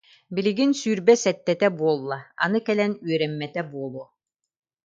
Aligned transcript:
Билигин 0.33 0.71
сүүрбэ 0.81 1.13
сэттэтэ 1.23 1.67
буолла, 1.79 2.17
аны 2.43 2.59
кэлэн 2.65 2.93
үөрэммэтэ 3.05 3.61
буолуо 3.71 4.05